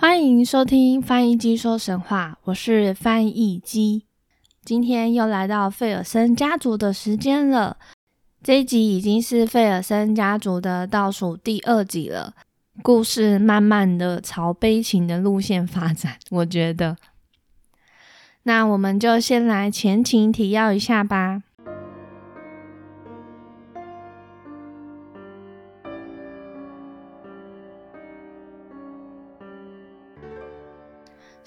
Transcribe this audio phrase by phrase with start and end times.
[0.00, 4.06] 欢迎收听翻译机说神话，我是翻译机。
[4.64, 7.76] 今天又来到费尔森家族的时间了。
[8.42, 12.32] 这一集已经是费尔森家族的倒数第二集了，
[12.80, 16.16] 故事慢慢的朝悲情的路线发展。
[16.32, 16.96] 我觉得，
[18.44, 21.42] 那我们就先来前情提要一下吧。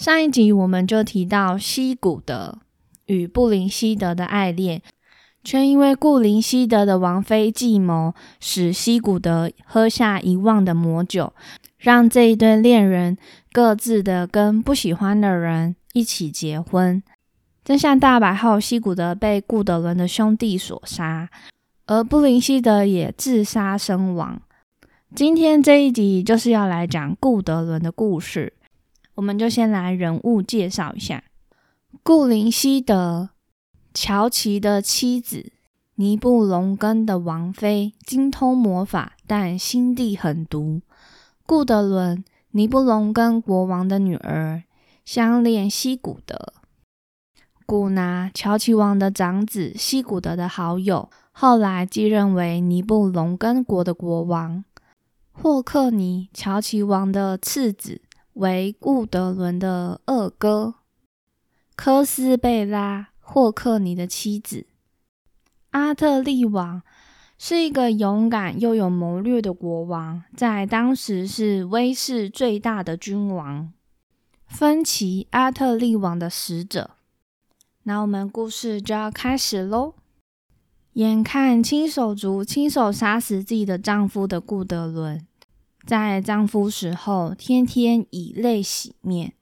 [0.03, 2.59] 上一集我们就提到西古德
[3.05, 4.81] 与布林希德的爱恋，
[5.45, 11.31] 却因为顾林希德的王妃计谋，使西古德喝下遗忘的魔酒，
[11.77, 13.17] 让这一对恋人
[13.53, 17.01] 各自的跟不喜欢的人一起结婚。
[17.63, 21.29] 真相大白后，西古德被顾德伦的兄弟所杀，
[21.85, 24.41] 而布林希德也自杀身亡。
[25.15, 28.51] 今天这一集就是要来讲顾德伦的故事。
[29.15, 31.23] 我们就先来人物介绍一下：
[32.01, 33.29] 顾林希德，
[33.93, 35.51] 乔奇的妻子，
[35.95, 40.81] 尼布龙根的王妃，精通魔法，但心地狠毒。
[41.45, 44.63] 顾德伦，尼布龙根国王的女儿，
[45.05, 46.53] 相恋西古德。
[47.65, 54.65] 古拿，乔奇王的长子，西古德的好友，后来继任为尼布龙根国的国王。
[55.31, 58.01] 霍克尼，乔奇王的次子。
[58.33, 60.75] 为顾德伦的二哥，
[61.75, 64.65] 科斯贝拉霍克尼的妻子。
[65.71, 66.81] 阿特利王
[67.37, 73.71] 是一个勇敢又有谋略的国王，在当时是威势最大的君王。
[74.47, 76.91] 芬奇阿特利王的使者。
[77.83, 79.93] 那我们故事就要开始喽。
[80.93, 85.25] 眼看亲手族亲手杀死自己的丈夫的顾德伦。
[85.85, 89.33] 在丈夫死后，天天以泪洗面。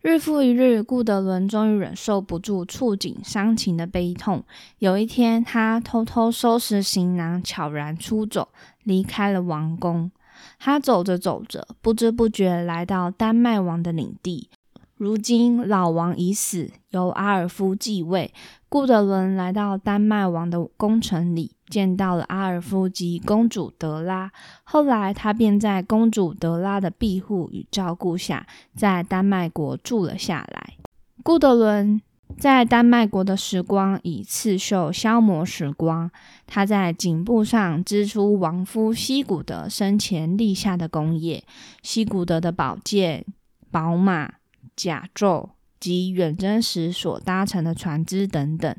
[0.00, 4.44] 日复一日，顾德伦终于忍受不住触景伤情的悲痛。
[4.78, 8.48] 有一天，他偷偷收拾行囊，悄然出走，
[8.82, 10.10] 离开了王宫。
[10.58, 14.50] 他走着走着，不知不觉来到丹麦王的领地。
[14.96, 18.32] 如今老王已死，由阿尔夫继位。
[18.68, 24.30] 顾德伦来到丹麦王的宫城里，见到了阿尔夫及公主德拉。
[24.64, 30.74] 后来，他便在公主德拉的庇护与照顾下，在丹麦国住了下来。
[31.22, 32.00] 顾德伦
[32.38, 36.10] 在丹麦国的时光以刺绣消磨时光。
[36.46, 41.44] 他在颈部上织出亡夫西古德生前立下的功业：
[41.82, 43.24] 西古德的宝剑、
[43.70, 44.34] 宝马、
[44.76, 45.50] 甲胄。
[45.80, 48.74] 及远征时所搭乘的船只等等，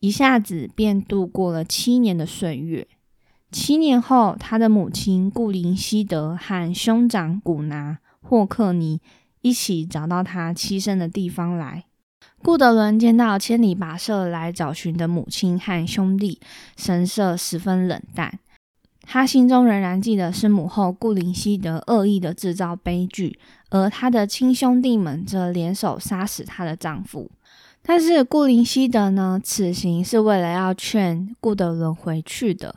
[0.00, 2.86] 一下子便度过了七年的岁月。
[3.50, 9.00] 七年后，他的母亲顾林希德和兄长古拿霍克尼
[9.40, 11.84] 一起找到他栖身的地方来。
[12.42, 16.38] 顾德伦见到千里跋涉来找寻的母亲和兄弟，
[16.76, 18.38] 神色十分冷淡。
[19.02, 23.38] 他心中仍然记得是母后顾林希德恶意的制造悲剧，
[23.70, 27.30] 而他的亲兄弟们则联手杀死他的丈夫。
[27.88, 29.40] 但是顾林希德呢？
[29.42, 32.74] 此行是为了要劝顾德伦回去的。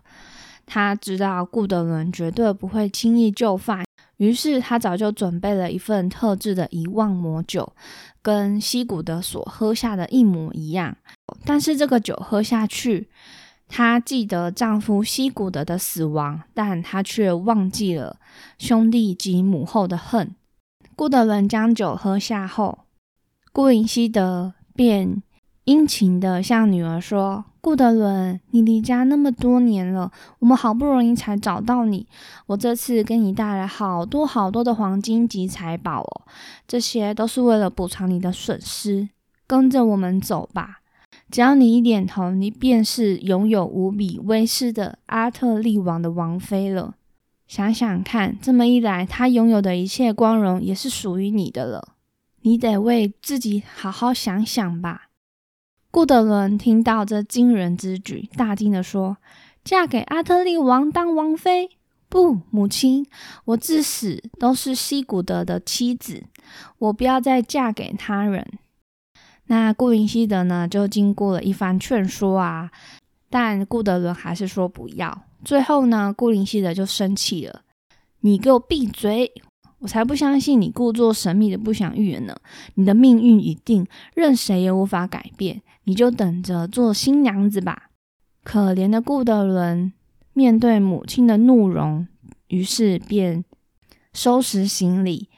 [0.66, 3.83] 他知道顾德伦绝对不会轻易就范，
[4.16, 7.73] 于是他早就准备了一份特制的遗忘魔酒，
[8.22, 10.95] 跟西古德所喝下的一模一样。
[11.43, 13.09] 但是这个酒喝下去。
[13.67, 18.16] 她记得丈夫西古德的死亡，但她却忘记了
[18.57, 20.33] 兄弟及母后的恨。
[20.95, 22.85] 顾德伦将酒喝下后，
[23.51, 25.22] 顾林希德便
[25.66, 32.08] 殷勤地向女儿说：“顾德伦，你离家那么多年了，我们好不容易才找到你。
[32.47, 36.22] 我这次给你带来好多好多的黄金及财宝哦，
[36.67, 39.08] 这些都是为了补偿你的损失。
[39.46, 40.79] 跟着我们走吧。”
[41.29, 46.96] 只要你一点头，你便是拥有无比威势的阿特利王的王妃了。
[47.47, 51.90] 想想看，这么一来，他拥有的一切光荣也是属于你的了。
[52.41, 55.09] 你得为自己好好想想吧。
[55.90, 59.17] 顾德伦听到这惊人之举，大惊地说
[59.64, 61.70] ：“嫁给阿特利王当王妃？
[62.08, 63.05] 不，母亲，
[63.46, 66.23] 我至死都是西古德的妻子，
[66.78, 68.47] 我不要再嫁给他人。”
[69.47, 72.72] 那顾林希德呢，就经过了一番劝说啊，
[73.29, 75.23] 但顾德伦还是说不要。
[75.43, 77.64] 最后呢，顾林希德就生气了
[78.22, 79.34] ：“你给我闭嘴！
[79.81, 82.35] 我才不相信你故作神秘的不想预言呢。
[82.75, 83.85] 你的命运已定，
[84.16, 87.89] 任谁也无法改变，你就等着做新娘子吧。”
[88.43, 89.93] 可怜的顾德伦
[90.33, 92.07] 面对母亲的怒容，
[92.47, 93.43] 于是便
[94.13, 95.29] 收拾行李，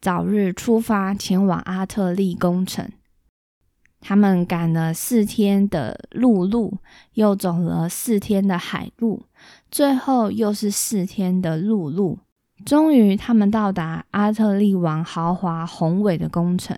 [0.00, 2.88] 早日出发前往阿特利宫城。
[4.00, 6.78] 他们赶了四天的陆路，
[7.14, 9.26] 又走了四天的海路，
[9.70, 12.18] 最后又是四天的陆路。
[12.64, 16.76] 终于，他们到达阿特利王豪华宏伟的宫城。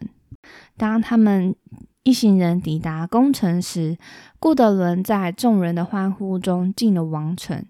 [0.77, 1.55] 当他们
[2.03, 3.97] 一行人抵达宫城时，
[4.39, 7.65] 顾德伦在众人的欢呼中进了王城。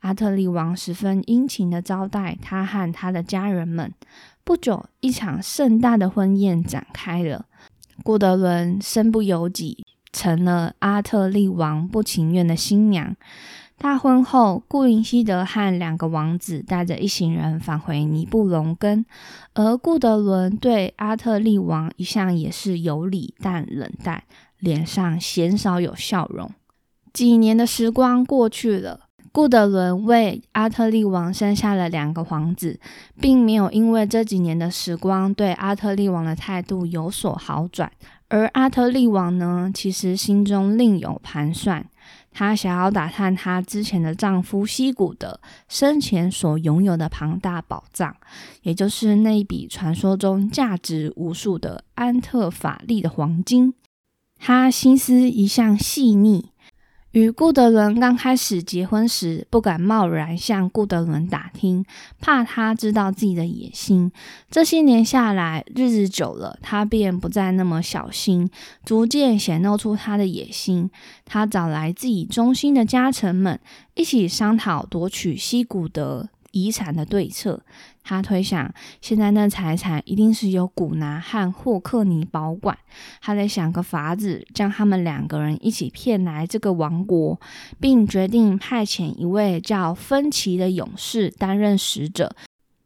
[0.00, 3.92] 阿特利王十分殷勤的招待他和他的家人们。
[4.44, 7.46] 不久，一场盛大的婚宴展开了。
[8.02, 13.16] 顾德伦身不由己，成了阿特利王不情愿的新娘。
[13.80, 19.06] 大婚后，顾林希德和两个王子带着一行人返回尼布龙根，
[19.54, 24.24] 而顾德伦对阿特利王一向也是有礼但冷淡，
[24.58, 26.50] 脸上鲜少有笑容。
[27.12, 32.80] 几年的时光过去了，顾德伦为阿特利王生下了两个皇子，
[33.20, 37.90] 并没有因为这几年的时光对阿特利王的态度有所好转。
[38.28, 41.86] 而阿特利王呢，其实心中另有盘算。
[42.38, 48.14] 她想要打探她之前的丈夫西古德生前所拥有的庞大宝藏，
[48.62, 53.74] 也就是那一笔传说中价值无数的安特法利的黄金。
[54.38, 56.52] 她心思一向细腻。
[57.12, 61.82] 与顾德伦刚开始结婚时，不敢贸然向顾德伦打听，
[62.20, 64.12] 怕他知道自己的野心。
[64.50, 68.50] 这些年下来，日子久了，他便不再那么小心，
[68.84, 70.90] 逐渐显露出他的野心。
[71.24, 73.58] 他找来自己忠心的家臣们，
[73.94, 76.28] 一起商讨夺取西古德。
[76.52, 77.60] 遗产的对策，
[78.02, 82.76] 他推想，现在那财产一定是由古拿和霍克尼保管，
[83.20, 87.38] 他得想个法子，将他们两个人一起骗来这个王国，
[87.78, 92.34] 并决定派遣一位叫芬奇的勇士担任使者，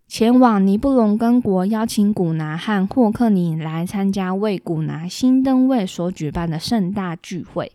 [0.08, 7.72] 前往尼布隆根国，邀请古拿和霍克尼来参加为古拿新登位所举办的盛大聚会。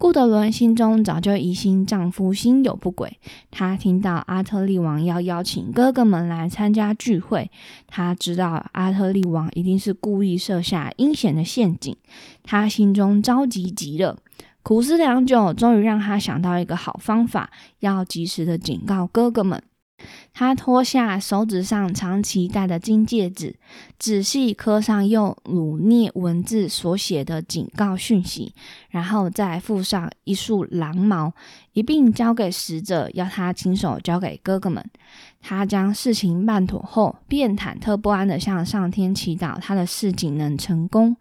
[0.00, 3.18] 顾德伦心中早就疑心丈夫心有不轨。
[3.50, 7.50] 她听到阿特利王要邀请哥哥们来参加聚会，
[7.88, 11.96] 她知道阿特利王一定是故意设下阴险的陷阱。
[12.44, 14.16] 她心中着急极了，
[14.62, 19.60] 苦思良久，终于让她想到一个好方法，要及时的警告哥哥们。
[20.38, 23.56] 他脱下手指上长期戴的金戒指，
[23.98, 28.54] 仔细刻上用鲁涅文字所写的警告讯息，
[28.88, 31.32] 然后再附上一束狼毛，
[31.72, 34.88] 一并交给使者，要他亲手交给哥哥们。
[35.40, 41.16] 他将事情办妥后，便忐忑不安地向上天祈祷，他的事情能成功。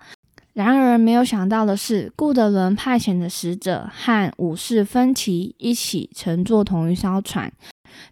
[0.57, 7.53] 然而，没有想到的是，顾德伦派遣的使者和武士芬奇一起乘坐同一艘船。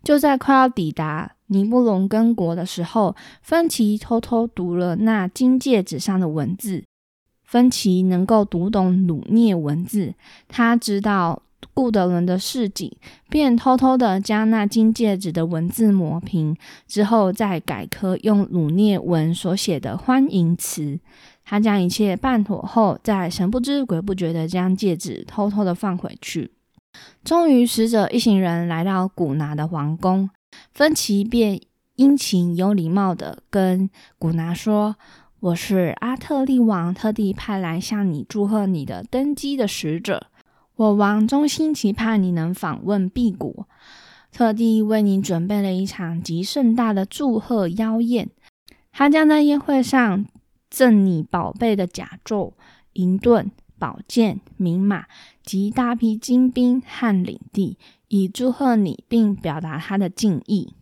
[0.03, 6.83] 就在快要抵达尼布龙根国的时候，芬奇偷偷读了那金戒指上的文字。
[7.43, 10.13] 芬奇能够读懂鲁涅文字，
[10.47, 11.41] 他知道
[11.73, 20.99] 顾德伦的事迹，便偷偷的将那金戒指的文字磨平，之后再改刻用鲁涅文所写的欢迎词。
[21.45, 26.51] 他将一切办妥后，再神不知鬼不觉的将戒指偷偷的放回去。
[27.23, 30.29] 终于，使者一行人来到古拿的皇宫，
[30.73, 31.61] 芬奇便
[31.95, 34.95] 殷勤有礼貌的跟古拿说
[35.39, 40.27] ：“我是阿特利王特地派来向你祝贺你的登基的使者。
[40.75, 43.67] 我王衷心期盼你能访问毕国，
[44.31, 48.29] 特地为你准备了一场极盛大的祝贺妖宴。
[48.91, 50.25] 他将在宴会上
[50.75, 52.53] 赠你宝贝的甲胄、
[52.93, 55.05] 银盾。”宝剑、名马
[55.43, 57.77] 及大批精兵和领地，
[58.07, 60.73] 以祝贺你，并表达他的敬意。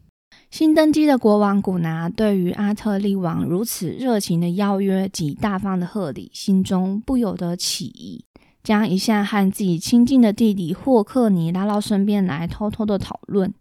[0.52, 8.24] 新登基的国王古拿对于阿特利王如此热情的邀约及大方的贺礼，心中不由得起疑，
[8.64, 13.52] 将一向和自己亲近的弟弟霍克尼拉到身边来，偷偷的讨论：“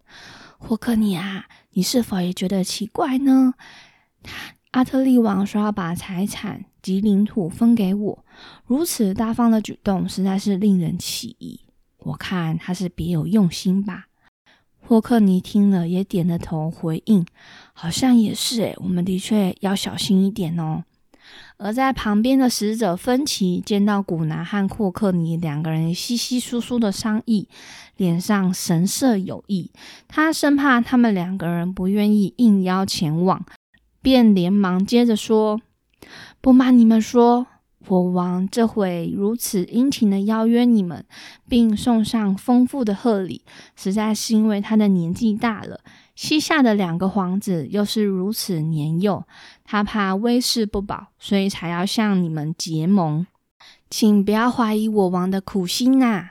[0.61, 3.55] 霍克尼啊，你是否也觉得奇怪呢？
[4.73, 8.25] 阿特利王说要把财产。”及领土分给我，
[8.67, 11.61] 如此大方的举动实在是令人起疑。
[11.99, 14.07] 我看他是别有用心吧。
[14.81, 17.25] 霍克尼听了也点了头回应，
[17.73, 20.83] 好像也是诶，我们的确要小心一点哦。
[21.57, 27.49] 而在旁边的使者芬奇见到古南和霍克尼两个人稀稀疏疏的商议，
[27.97, 29.71] 脸上神色有异。
[30.09, 33.47] 他生怕他们两个人不愿意应邀前往，
[34.03, 35.63] 便连忙接着说
[36.43, 37.47] ：“不瞒你们说。”
[37.89, 41.05] 我王这回如此殷勤的邀约你们，
[41.49, 43.43] 并送上丰富的贺礼，
[43.75, 45.81] 实在是因为他的年纪大了。
[46.15, 49.25] 膝下的两个皇子又是如此年幼，
[49.65, 53.27] 他怕威势不保，所以才要向你们结盟。
[53.91, 56.31] 请不要怀疑我王的苦心呐。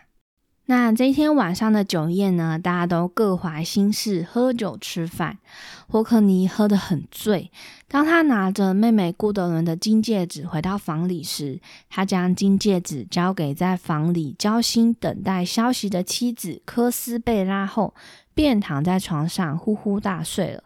[0.67, 2.57] 那这一天晚上的酒宴呢？
[2.57, 5.39] 大家都各怀心事，喝酒吃饭。
[5.87, 7.51] 霍克尼喝得很醉。
[7.89, 17.93] 当他拿着妹妹顾德伦的金戒指回到房里时，他将金戒指交给在房里焦心等待消息的妻子科斯贝拉后，
[18.33, 20.63] 便躺在床上呼呼大睡了。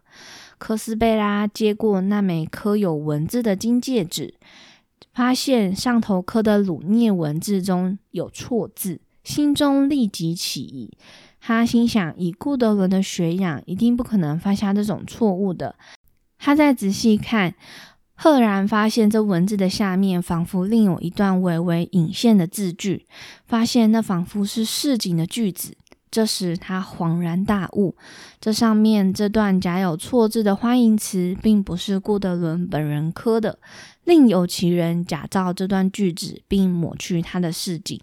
[0.59, 4.35] 科斯贝拉接过那枚刻有文字的金戒指，
[5.13, 8.99] 发现上头刻的鲁涅文字中有错字。
[9.25, 10.91] 心中立即起疑，
[11.41, 15.75] 他心想：以顾德伦的学养，一定不可能犯下这种错误的。
[16.37, 17.55] 他再仔细看，
[18.13, 23.07] 赫然发现这文字的下面仿佛另有一段微微隐现的字句，
[23.47, 25.75] 发现那仿佛是市井的句子。
[26.11, 27.93] 这时他恍然大悟，
[28.39, 33.59] 这上面这段假有错字的欢迎词，并不是顾德伦本人刻的，
[34.05, 37.99] 另有其人假造这段句子，并抹去他的市井。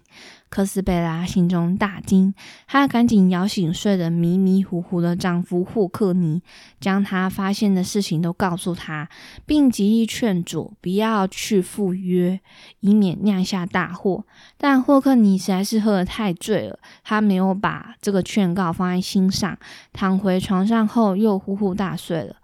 [0.53, 2.31] 科斯贝拉心中大惊，
[2.67, 6.43] 她赶紧摇醒睡得迷迷糊糊的丈夫霍克尼，
[6.79, 9.09] 将她发现的事情都告诉他，
[9.47, 12.39] 并极力劝阻不要去赴约，
[12.81, 14.25] 以免酿下大祸。
[14.55, 19.57] 但霍克尼实在是喝得太醉了，他没有把这个劝告放在心上，
[19.91, 22.35] 躺回床上后又呼呼大睡了。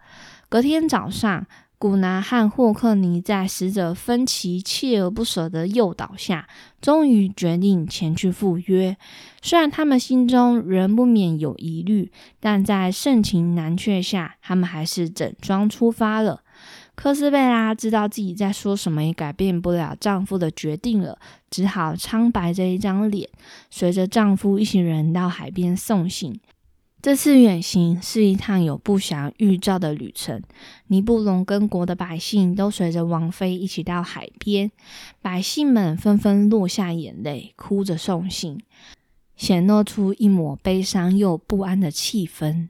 [0.49, 1.45] 隔天早上。
[1.79, 6.45] 古拿和霍克尼在使者芬奇锲而不舍的诱导下，
[6.81, 8.97] 终于决定前去赴约。
[9.41, 16.41] 虽然他们心中仍不免有疑虑，但在盛情难却下，他们还是整装出发了。
[16.95, 21.17] 科斯贝拉知道自己在说什么也改变不了丈夫的决定了，
[21.49, 23.29] 只好苍白着一张脸，
[23.69, 26.37] 随着丈夫一行人到海边送行。
[27.01, 30.41] 这次远行是一趟有不祥预兆的旅程。
[30.87, 34.69] 尼布龙根国的百姓都随着王妃一起到海边，
[35.21, 38.59] 百姓们纷纷落下眼泪，哭着送行，
[39.37, 42.67] 显露出一抹悲伤又不安的气氛。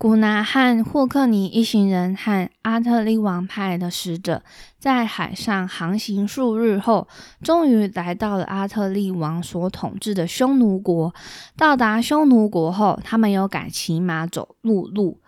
[0.00, 4.44] 古拿和霍克尼一行人和阿特利王派的使者
[4.78, 7.08] 在海上航行数日后，
[7.42, 11.12] 终于来到了阿特利王所统治的匈奴国。
[11.56, 15.18] 到达匈奴国后，他们又改骑马走陆路，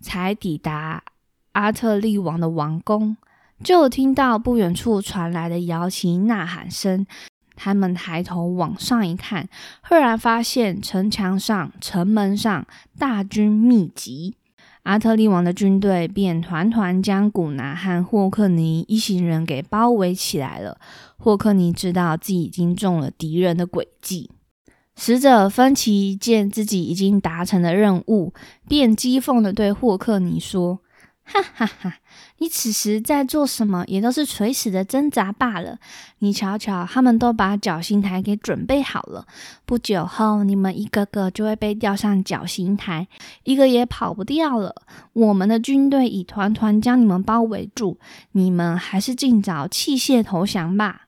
[0.00, 1.04] 才抵达
[1.52, 3.18] 阿特利王的王宫，
[3.62, 7.06] 就听到不远处传来的摇旗呐喊声。
[7.56, 9.48] 他们抬头往上一看，
[9.80, 12.66] 赫然发现城墙上、城门上
[12.98, 14.34] 大军密集，
[14.82, 20.78] 阿特利王的军队便团团将古拿和霍克尼一行人给包围起来了。
[21.16, 24.30] 霍克尼知道自己已经中了敌人的诡计，
[24.94, 28.34] 使者芬奇见自己已经达成了任务，
[28.68, 30.80] 便讥讽的对霍克尼说。
[31.24, 31.96] 哈哈哈！
[32.38, 35.78] 你此时在做什么，也都是垂死的挣扎罢了。
[36.18, 39.26] 你瞧瞧，他们都把绞刑台给准备好了。
[39.64, 43.08] 不久后，你们一个个就会被吊上绞刑台，
[43.44, 44.74] 一个也跑不掉了。
[45.14, 47.98] 我们的军队已团团将你们包围住，
[48.32, 51.03] 你们还是尽早弃械投降吧。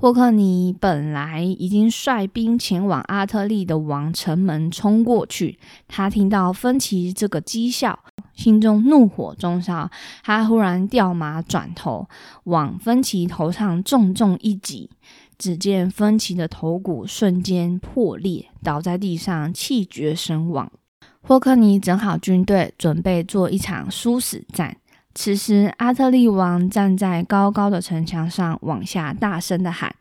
[0.00, 7.98] 霍克尼本来已经率兵前往阿特利的王城门冲过去，他听到芬奇这个讥笑。
[8.32, 9.90] 心中怒火中烧，
[10.22, 12.08] 他忽然掉马转头，
[12.44, 14.88] 往芬奇头上重重一击。
[15.36, 20.72] 只见芬奇的头骨瞬间破裂，倒在地上，气绝身亡。
[21.20, 24.78] 霍克尼整好军队，准备做一场殊死战。
[25.22, 29.94] 此时，阿特利王站在高高的城墙上，往下大声的喊。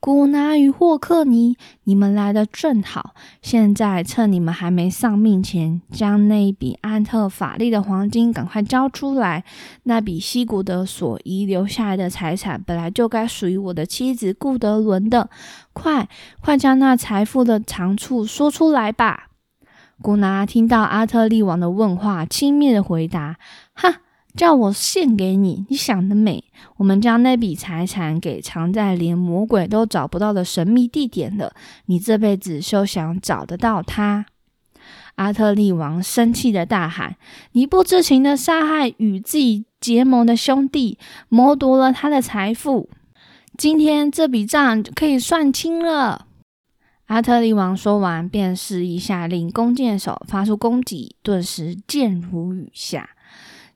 [0.00, 3.14] 古拿与霍克尼，你们来的正好。
[3.40, 9.44] 现在趁你们还没丧命前，将那一笔安特法利的黄金赶快交出来。
[9.84, 15.30] 那笔西古德所遗留下来的财产，本来就该属于我的妻子顾德伦的。
[15.72, 16.08] 快，
[16.40, 19.28] 快将那财富的长处说出来吧！
[20.02, 23.36] 古拿听到阿特利王的问话，轻蔑的回答
[23.74, 24.00] ：“哈。”
[24.36, 26.44] 叫我献给你，你想得美！
[26.76, 31.52] 我们将那笔财产给藏在连魔鬼都找不到的神秘地点了，
[31.86, 34.26] 你这辈子休想找得到它。
[35.16, 37.16] 阿特利王生气的大喊
[37.52, 40.96] ：“你不知情的杀害与自己结盟的兄弟，
[41.28, 42.88] 谋夺了他的财富，
[43.58, 46.26] 今天这笔账可以算清了。”
[47.06, 53.10] 阿特利王说完，便示意下令弓箭手发出攻击，顿时箭如雨下。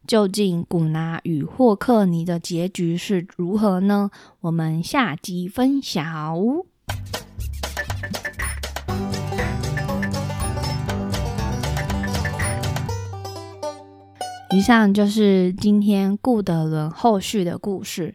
[0.06, 4.10] 究竟古拿与霍克尼的结局是如何呢？
[4.40, 6.36] 我们下集分晓。
[14.50, 18.14] 以上就是今天顾德伦后续的故事。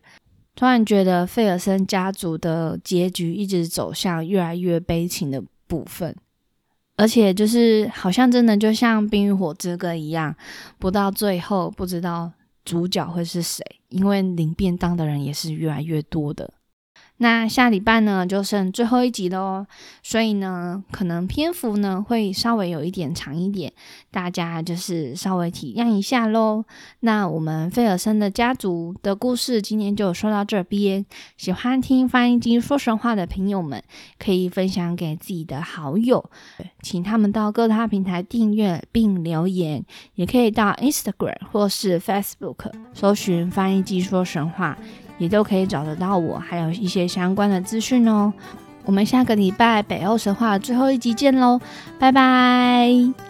[0.56, 6.16] 突然觉得费尔森家族的结局一直走向越来越悲情的部分，
[7.00, 10.36] 而且就是好像真的就像《冰与火之歌》一样，
[10.78, 12.30] 不到最后不知道
[12.66, 16.54] 主角会是谁，因为领便当的人也是越来越多的。
[17.22, 19.66] 那下礼拜呢，就剩最后一集喽，
[20.02, 23.74] 所以呢，可能篇幅呢会稍微有一点长一点，
[24.10, 26.64] 大家就是稍微体谅一下喽。
[27.02, 33.84] 那我们费尔森的家族的故事今天就说到这边，喜欢听翻译机说神话的朋友们，
[34.18, 36.32] 可以分享给自己的好友，
[36.82, 39.84] 请他们到各大平台订阅并留言，
[40.16, 44.78] 也可以到 Instagram 或是 Facebook 搜寻翻译机说神话。
[45.20, 48.34] 也都可以找得到我，还有一些相关的资讯哦。
[48.86, 51.62] 我们下个礼拜北欧神话最后一集见喽，
[52.00, 53.29] 拜拜。